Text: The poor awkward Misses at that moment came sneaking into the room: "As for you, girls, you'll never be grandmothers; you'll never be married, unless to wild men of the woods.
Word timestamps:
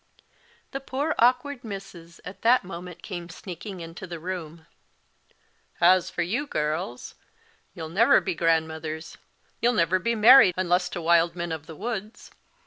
The 0.71 0.79
poor 0.79 1.13
awkward 1.19 1.63
Misses 1.63 2.19
at 2.25 2.41
that 2.41 2.63
moment 2.63 3.03
came 3.03 3.29
sneaking 3.29 3.81
into 3.81 4.07
the 4.07 4.19
room: 4.19 4.65
"As 5.79 6.09
for 6.09 6.23
you, 6.23 6.47
girls, 6.47 7.13
you'll 7.75 7.87
never 7.87 8.19
be 8.19 8.33
grandmothers; 8.33 9.19
you'll 9.61 9.73
never 9.73 9.99
be 9.99 10.15
married, 10.15 10.55
unless 10.57 10.89
to 10.89 11.01
wild 11.03 11.35
men 11.35 11.51
of 11.51 11.67
the 11.67 11.75
woods. 11.75 12.31